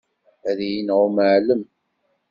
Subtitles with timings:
[0.49, 1.63] Ad iyi-ineɣ umɛellem.